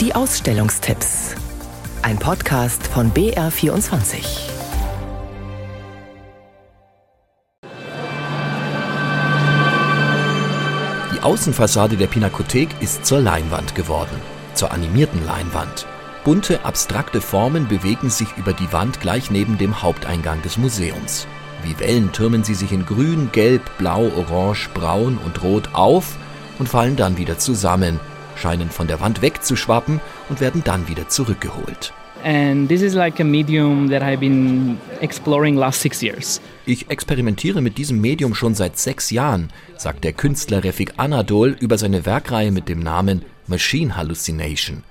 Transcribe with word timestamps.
Die 0.00 0.14
Ausstellungstipps. 0.14 1.34
Ein 2.02 2.20
Podcast 2.20 2.86
von 2.86 3.10
BR24. 3.10 4.24
Die 11.12 11.20
Außenfassade 11.20 11.96
der 11.96 12.06
Pinakothek 12.06 12.68
ist 12.78 13.06
zur 13.06 13.18
Leinwand 13.18 13.74
geworden, 13.74 14.14
zur 14.54 14.70
animierten 14.70 15.26
Leinwand. 15.26 15.84
Bunte, 16.22 16.64
abstrakte 16.64 17.20
Formen 17.20 17.66
bewegen 17.66 18.08
sich 18.08 18.28
über 18.36 18.52
die 18.52 18.72
Wand 18.72 19.00
gleich 19.00 19.32
neben 19.32 19.58
dem 19.58 19.82
Haupteingang 19.82 20.40
des 20.42 20.58
Museums. 20.58 21.26
Wie 21.64 21.76
Wellen 21.80 22.12
türmen 22.12 22.44
sie 22.44 22.54
sich 22.54 22.70
in 22.70 22.86
grün, 22.86 23.30
gelb, 23.32 23.62
blau, 23.78 24.08
orange, 24.16 24.68
braun 24.74 25.18
und 25.18 25.42
rot 25.42 25.70
auf 25.72 26.16
und 26.60 26.68
fallen 26.68 26.94
dann 26.94 27.18
wieder 27.18 27.38
zusammen, 27.38 27.98
scheinen 28.38 28.70
von 28.70 28.86
der 28.86 29.00
Wand 29.00 29.22
wegzuschwappen 29.22 30.00
und 30.28 30.40
werden 30.40 30.62
dann 30.64 30.88
wieder 30.88 31.08
zurückgeholt. 31.08 31.92
Like. 32.24 32.70
Ich 36.66 36.90
experimentiere 36.90 37.60
mit 37.60 37.78
diesem 37.78 38.00
Medium 38.00 38.34
schon 38.34 38.54
seit 38.54 38.78
sechs 38.78 39.10
Jahren, 39.10 39.50
sagt 39.76 40.04
der 40.04 40.12
Künstler 40.12 40.64
Refik 40.64 40.94
Anadol 40.96 41.56
über 41.60 41.78
seine 41.78 42.06
Werkreihe 42.06 42.50
mit 42.50 42.68
dem 42.68 42.80
Namen 42.80 43.24
Machine 43.46 43.96
Hallucination. 43.96 44.82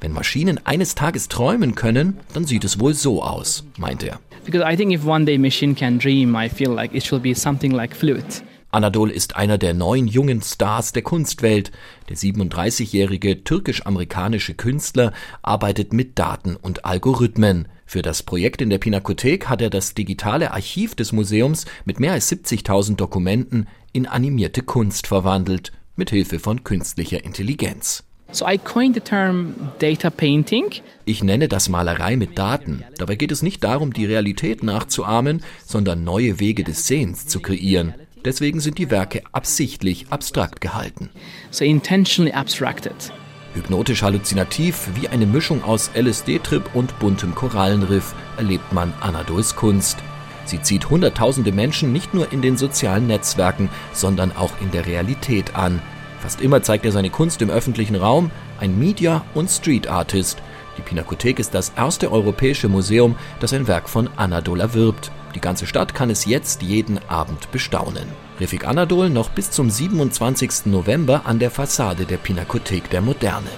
Wenn 0.00 0.12
Maschinen 0.12 0.60
eines 0.64 0.94
Tages 0.94 1.28
träumen 1.28 1.74
können, 1.74 2.18
dann 2.32 2.44
sieht 2.44 2.64
es 2.64 2.78
wohl 2.78 2.94
so 2.94 3.22
aus, 3.22 3.64
meint 3.78 4.02
er. 4.02 4.20
Because 4.44 4.64
I 4.64 4.76
think 4.76 4.92
if 4.92 5.04
one 5.04 5.24
day 5.24 5.38
machine 5.38 5.74
can 5.74 5.98
dream, 5.98 6.36
I 6.36 6.48
feel 6.48 6.70
like 6.70 6.94
it 6.94 7.02
should 7.02 7.22
be 7.22 7.34
something 7.34 7.72
like 7.72 7.96
flute. 7.96 8.42
Anadol 8.76 9.10
ist 9.10 9.36
einer 9.36 9.56
der 9.56 9.72
neun 9.72 10.06
jungen 10.06 10.42
Stars 10.42 10.92
der 10.92 11.00
Kunstwelt. 11.00 11.72
Der 12.10 12.16
37-jährige 12.18 13.42
türkisch-amerikanische 13.42 14.52
Künstler 14.52 15.14
arbeitet 15.40 15.94
mit 15.94 16.18
Daten 16.18 16.56
und 16.56 16.84
Algorithmen. 16.84 17.68
Für 17.86 18.02
das 18.02 18.22
Projekt 18.22 18.60
in 18.60 18.68
der 18.68 18.76
Pinakothek 18.76 19.48
hat 19.48 19.62
er 19.62 19.70
das 19.70 19.94
digitale 19.94 20.50
Archiv 20.50 20.94
des 20.94 21.12
Museums 21.12 21.64
mit 21.86 22.00
mehr 22.00 22.12
als 22.12 22.30
70.000 22.30 22.96
Dokumenten 22.96 23.66
in 23.94 24.04
animierte 24.04 24.60
Kunst 24.60 25.06
verwandelt, 25.06 25.72
mit 25.94 26.10
Hilfe 26.10 26.38
von 26.38 26.62
künstlicher 26.62 27.24
Intelligenz. 27.24 28.04
So 28.30 28.46
I 28.46 28.58
coined 28.58 28.94
the 28.94 29.00
term 29.00 29.54
data 29.78 30.10
painting. 30.10 30.66
Ich 31.06 31.24
nenne 31.24 31.48
das 31.48 31.70
Malerei 31.70 32.16
mit 32.16 32.36
Daten. 32.36 32.84
Dabei 32.98 33.14
geht 33.14 33.32
es 33.32 33.40
nicht 33.40 33.64
darum, 33.64 33.94
die 33.94 34.04
Realität 34.04 34.62
nachzuahmen, 34.62 35.42
sondern 35.64 36.04
neue 36.04 36.40
Wege 36.40 36.62
des 36.62 36.86
Sehens 36.86 37.26
zu 37.26 37.40
kreieren. 37.40 37.94
Deswegen 38.26 38.58
sind 38.58 38.78
die 38.78 38.90
Werke 38.90 39.22
absichtlich 39.30 40.06
abstrakt 40.10 40.60
gehalten. 40.60 41.10
So 41.52 41.64
intentionally 41.64 42.34
abstracted. 42.34 43.12
Hypnotisch 43.54 44.02
halluzinativ, 44.02 44.88
wie 44.96 45.06
eine 45.06 45.26
Mischung 45.26 45.62
aus 45.62 45.92
LSD-Trip 45.94 46.74
und 46.74 46.98
buntem 46.98 47.36
Korallenriff, 47.36 48.16
erlebt 48.36 48.72
man 48.72 48.92
Anadols 49.00 49.54
Kunst. 49.54 49.98
Sie 50.44 50.60
zieht 50.60 50.90
Hunderttausende 50.90 51.52
Menschen 51.52 51.92
nicht 51.92 52.14
nur 52.14 52.32
in 52.32 52.42
den 52.42 52.56
sozialen 52.56 53.06
Netzwerken, 53.06 53.68
sondern 53.92 54.36
auch 54.36 54.60
in 54.60 54.72
der 54.72 54.86
Realität 54.86 55.54
an. 55.54 55.80
Fast 56.18 56.40
immer 56.40 56.62
zeigt 56.62 56.84
er 56.84 56.90
seine 56.90 57.10
Kunst 57.10 57.40
im 57.42 57.50
öffentlichen 57.50 57.94
Raum, 57.94 58.32
ein 58.58 58.76
Media- 58.76 59.24
und 59.34 59.48
Street 59.48 59.86
Artist. 59.86 60.38
Die 60.76 60.82
Pinakothek 60.82 61.38
ist 61.38 61.54
das 61.54 61.72
erste 61.76 62.10
europäische 62.10 62.68
Museum, 62.68 63.14
das 63.38 63.52
ein 63.52 63.68
Werk 63.68 63.88
von 63.88 64.10
Anadol 64.16 64.60
erwirbt. 64.60 65.12
Die 65.36 65.40
ganze 65.42 65.66
Stadt 65.66 65.92
kann 65.92 66.08
es 66.08 66.24
jetzt 66.24 66.62
jeden 66.62 66.98
Abend 67.10 67.52
bestaunen. 67.52 68.08
Refik 68.40 68.66
Anadol 68.66 69.10
noch 69.10 69.28
bis 69.28 69.50
zum 69.50 69.68
27. 69.68 70.64
November 70.64 71.26
an 71.26 71.38
der 71.38 71.50
Fassade 71.50 72.06
der 72.06 72.16
Pinakothek 72.16 72.88
der 72.88 73.02
Moderne. 73.02 73.50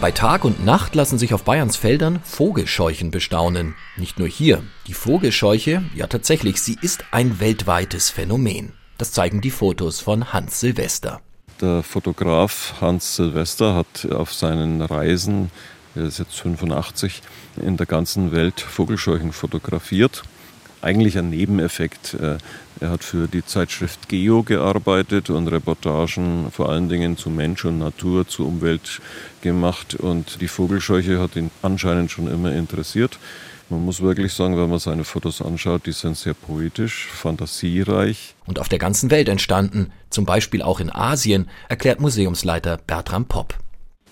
Bei 0.00 0.12
Tag 0.12 0.44
und 0.44 0.64
Nacht 0.64 0.94
lassen 0.94 1.18
sich 1.18 1.34
auf 1.34 1.42
Bayerns 1.42 1.74
Feldern 1.74 2.20
Vogelscheuchen 2.22 3.10
bestaunen. 3.10 3.74
Nicht 3.96 4.20
nur 4.20 4.28
hier. 4.28 4.62
Die 4.86 4.94
Vogelscheuche, 4.94 5.82
ja 5.92 6.06
tatsächlich, 6.06 6.62
sie 6.62 6.78
ist 6.80 7.02
ein 7.10 7.40
weltweites 7.40 8.10
Phänomen. 8.10 8.74
Das 8.96 9.10
zeigen 9.10 9.40
die 9.40 9.50
Fotos 9.50 9.98
von 9.98 10.32
Hans 10.32 10.60
Silvester. 10.60 11.20
Der 11.60 11.82
Fotograf 11.82 12.74
Hans 12.80 13.16
Silvester 13.16 13.74
hat 13.74 14.06
auf 14.12 14.32
seinen 14.34 14.82
Reisen, 14.82 15.50
er 15.96 16.04
ist 16.04 16.18
jetzt 16.18 16.38
85, 16.40 17.22
in 17.60 17.76
der 17.76 17.86
ganzen 17.86 18.32
Welt 18.32 18.60
Vogelscheuchen 18.60 19.32
fotografiert. 19.32 20.22
Eigentlich 20.82 21.18
ein 21.18 21.30
Nebeneffekt. 21.30 22.14
Äh, 22.14 22.38
er 22.80 22.90
hat 22.90 23.02
für 23.02 23.26
die 23.26 23.44
Zeitschrift 23.44 24.08
Geo 24.08 24.42
gearbeitet 24.42 25.30
und 25.30 25.48
Reportagen 25.48 26.50
vor 26.52 26.68
allen 26.68 26.88
Dingen 26.88 27.16
zu 27.16 27.30
Mensch 27.30 27.64
und 27.64 27.78
Natur, 27.78 28.28
zu 28.28 28.46
Umwelt 28.46 29.00
gemacht. 29.40 29.94
Und 29.94 30.40
die 30.40 30.48
Vogelscheuche 30.48 31.18
hat 31.18 31.34
ihn 31.36 31.50
anscheinend 31.62 32.10
schon 32.10 32.28
immer 32.28 32.52
interessiert. 32.52 33.18
Man 33.68 33.84
muss 33.84 34.00
wirklich 34.00 34.32
sagen, 34.32 34.56
wenn 34.56 34.70
man 34.70 34.78
seine 34.78 35.02
Fotos 35.02 35.42
anschaut, 35.42 35.86
die 35.86 35.92
sind 35.92 36.16
sehr 36.16 36.34
poetisch, 36.34 37.08
fantasiereich. 37.08 38.36
Und 38.46 38.60
auf 38.60 38.68
der 38.68 38.78
ganzen 38.78 39.10
Welt 39.10 39.28
entstanden, 39.28 39.90
zum 40.10 40.24
Beispiel 40.24 40.62
auch 40.62 40.78
in 40.78 40.94
Asien, 40.94 41.48
erklärt 41.68 42.00
Museumsleiter 42.00 42.76
Bertram 42.76 43.24
Popp. 43.24 43.58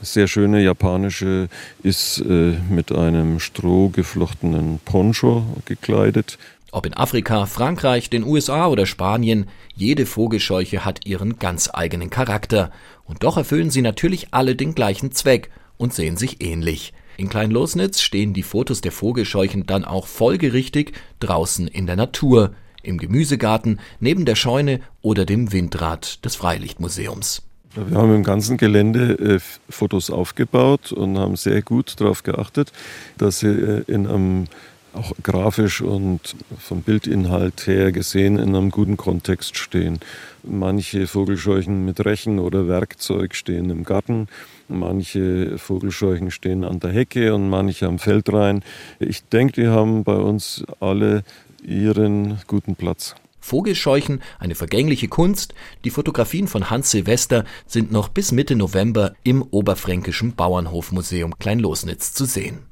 Sehr 0.04 0.28
schöne 0.28 0.62
japanische 0.62 1.48
ist 1.82 2.18
äh, 2.20 2.58
mit 2.68 2.92
einem 2.92 3.40
strohgeflochtenen 3.40 4.78
Poncho 4.84 5.44
gekleidet. 5.64 6.38
Ob 6.72 6.84
in 6.84 6.92
Afrika, 6.92 7.46
Frankreich, 7.46 8.10
den 8.10 8.22
USA 8.22 8.66
oder 8.66 8.84
Spanien, 8.84 9.46
jede 9.74 10.04
Vogelscheuche 10.04 10.84
hat 10.84 11.06
ihren 11.06 11.38
ganz 11.38 11.70
eigenen 11.72 12.10
Charakter. 12.10 12.70
Und 13.06 13.22
doch 13.22 13.38
erfüllen 13.38 13.70
sie 13.70 13.80
natürlich 13.80 14.28
alle 14.32 14.56
den 14.56 14.74
gleichen 14.74 15.10
Zweck 15.12 15.50
und 15.78 15.94
sehen 15.94 16.18
sich 16.18 16.42
ähnlich. 16.42 16.92
In 17.16 17.30
Kleinlosnitz 17.30 18.00
stehen 18.00 18.34
die 18.34 18.42
Fotos 18.42 18.82
der 18.82 18.92
Vogelscheuchen 18.92 19.64
dann 19.66 19.84
auch 19.84 20.06
folgerichtig 20.06 20.92
draußen 21.20 21.66
in 21.66 21.86
der 21.86 21.96
Natur, 21.96 22.54
im 22.82 22.98
Gemüsegarten, 22.98 23.80
neben 24.00 24.26
der 24.26 24.34
Scheune 24.34 24.80
oder 25.00 25.24
dem 25.24 25.52
Windrad 25.52 26.22
des 26.24 26.36
Freilichtmuseums. 26.36 27.42
Wir 27.76 27.98
haben 27.98 28.14
im 28.14 28.22
ganzen 28.22 28.56
Gelände 28.56 29.14
äh, 29.14 29.40
Fotos 29.68 30.10
aufgebaut 30.10 30.92
und 30.92 31.18
haben 31.18 31.36
sehr 31.36 31.60
gut 31.62 32.00
darauf 32.00 32.22
geachtet, 32.22 32.72
dass 33.18 33.40
sie 33.40 33.48
äh, 33.48 33.82
in 33.86 34.06
einem 34.06 34.46
auch 34.94 35.12
grafisch 35.22 35.80
und 35.80 36.36
vom 36.58 36.82
Bildinhalt 36.82 37.66
her 37.66 37.90
gesehen 37.90 38.38
in 38.38 38.54
einem 38.54 38.70
guten 38.70 38.96
Kontext 38.96 39.56
stehen. 39.56 39.98
Manche 40.44 41.08
Vogelscheuchen 41.08 41.84
mit 41.84 42.04
Rechen 42.04 42.38
oder 42.38 42.68
Werkzeug 42.68 43.34
stehen 43.34 43.70
im 43.70 43.82
Garten, 43.82 44.28
manche 44.68 45.58
Vogelscheuchen 45.58 46.30
stehen 46.30 46.62
an 46.64 46.78
der 46.78 46.90
Hecke 46.90 47.34
und 47.34 47.48
manche 47.50 47.86
am 47.86 47.98
Feldrain. 47.98 48.62
Ich 49.00 49.24
denke, 49.24 49.62
die 49.62 49.68
haben 49.68 50.04
bei 50.04 50.16
uns 50.16 50.64
alle 50.78 51.24
ihren 51.66 52.38
guten 52.46 52.76
Platz. 52.76 53.16
Vogelscheuchen, 53.44 54.22
eine 54.38 54.54
vergängliche 54.54 55.08
Kunst. 55.08 55.54
Die 55.84 55.90
Fotografien 55.90 56.48
von 56.48 56.70
Hans 56.70 56.90
Silvester 56.90 57.44
sind 57.66 57.92
noch 57.92 58.08
bis 58.08 58.32
Mitte 58.32 58.56
November 58.56 59.14
im 59.22 59.42
Oberfränkischen 59.42 60.34
Bauernhofmuseum 60.34 61.38
Kleinlosnitz 61.38 62.14
zu 62.14 62.24
sehen. 62.24 62.66